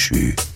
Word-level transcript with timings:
ange 0.00 0.49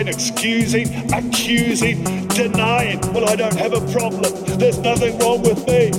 excusing, 0.00 0.88
accusing, 1.12 2.04
denying. 2.28 3.00
Well, 3.12 3.28
I 3.28 3.36
don't 3.36 3.56
have 3.56 3.72
a 3.72 3.80
problem. 3.92 4.32
There's 4.58 4.78
nothing 4.78 5.18
wrong 5.18 5.42
with 5.42 5.66
me. 5.66 5.92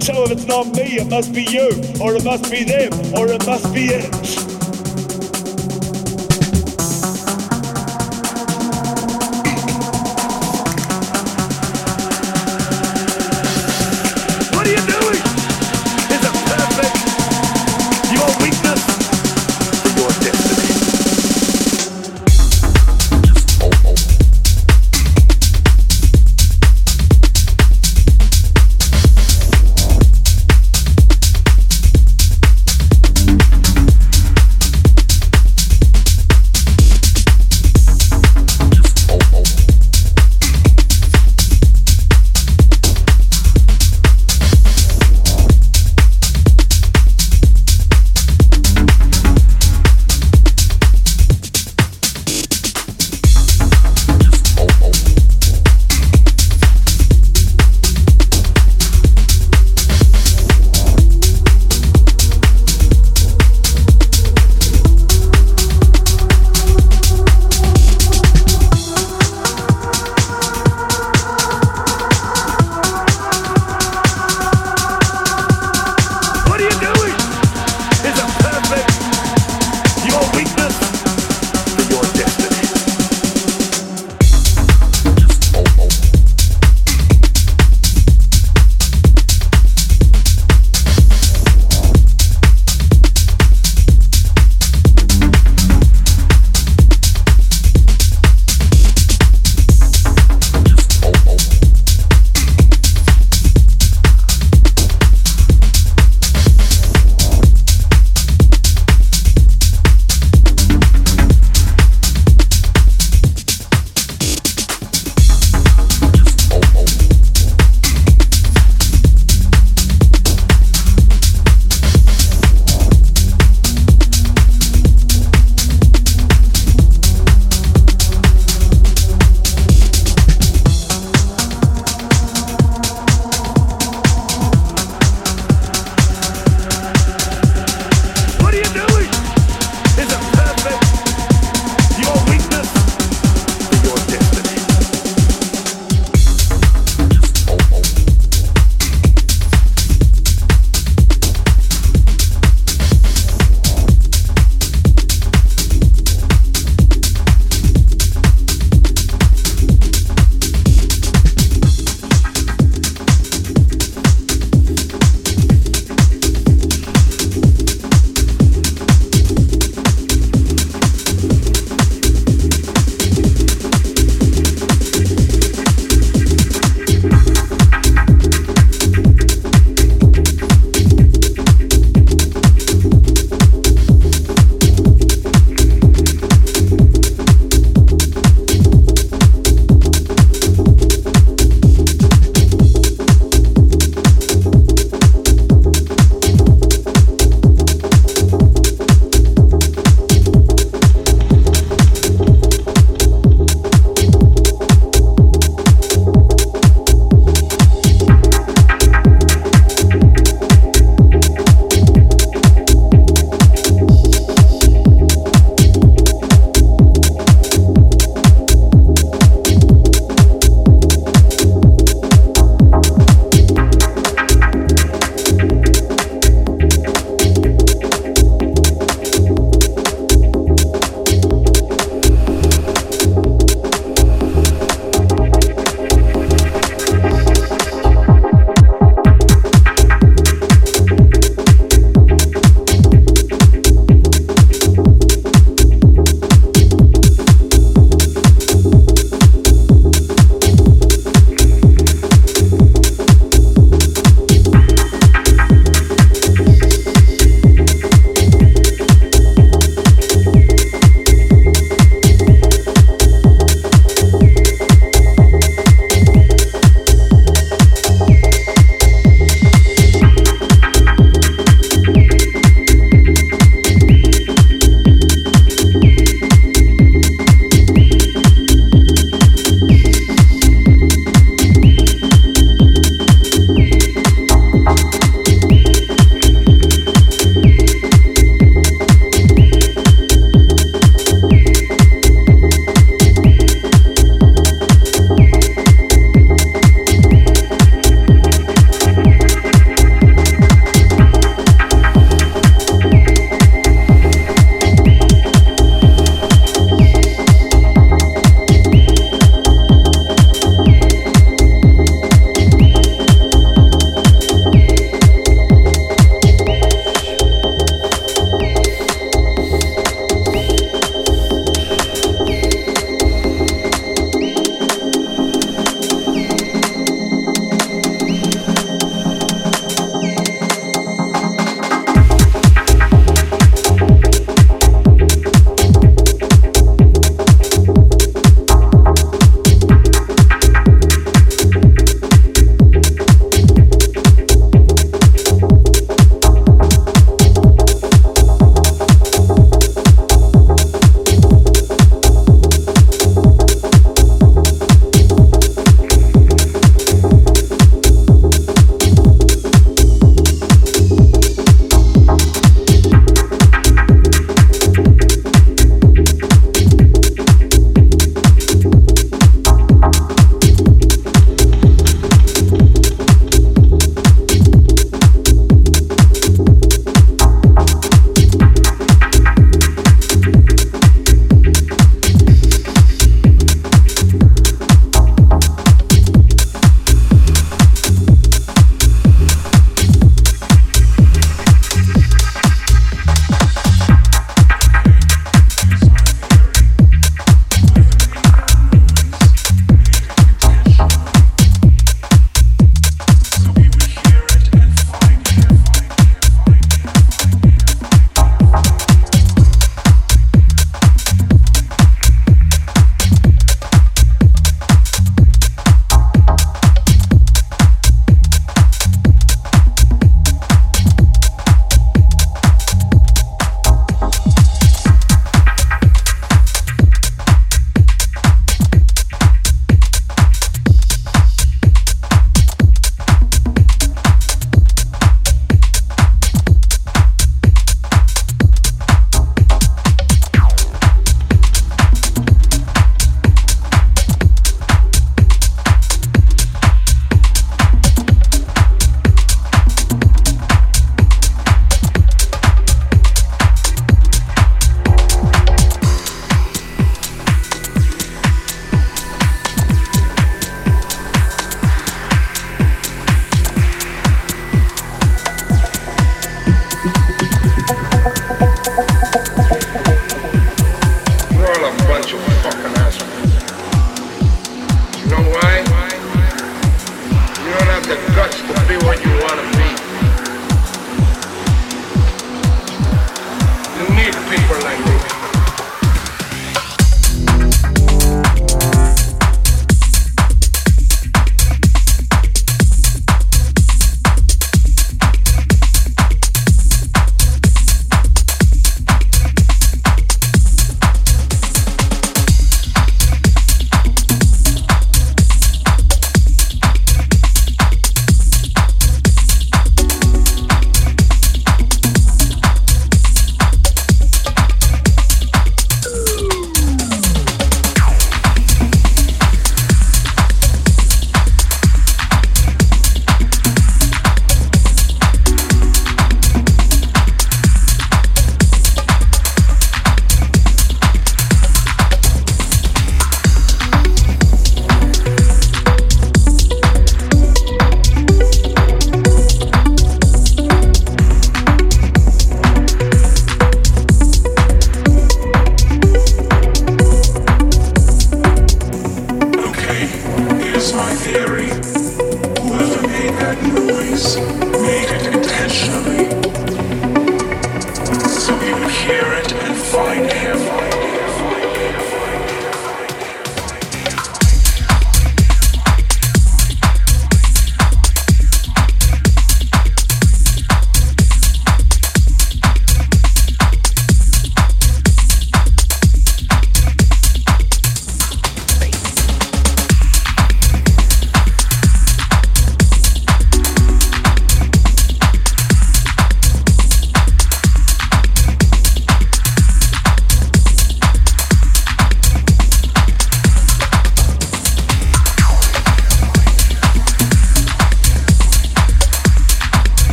So 0.00 0.24
if 0.24 0.32
it's 0.32 0.46
not 0.46 0.66
me, 0.68 0.98
it 0.98 1.08
must 1.08 1.32
be 1.32 1.44
you, 1.44 1.70
or 2.00 2.14
it 2.14 2.24
must 2.24 2.50
be 2.50 2.64
them, 2.64 2.92
or 3.14 3.28
it 3.28 3.46
must 3.46 3.72
be 3.72 3.86
it. 3.86 4.51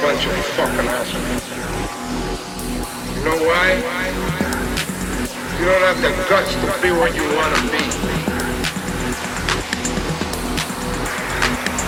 Bunch 0.00 0.26
of 0.26 0.32
fucking 0.56 0.88
assholes. 0.88 1.42
You 3.16 3.24
know 3.24 3.36
why? 3.44 3.76
You 5.58 5.64
don't 5.66 5.82
have 5.82 6.00
the 6.00 6.10
guts 6.28 6.54
to 6.54 6.82
be 6.82 6.90
what 6.90 7.14
you 7.14 7.24
want 7.36 7.54
to 7.56 7.62
be. 7.70 7.84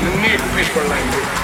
You 0.04 0.10
need 0.20 0.40
people 0.56 0.88
like 0.88 1.10
this. 1.12 1.43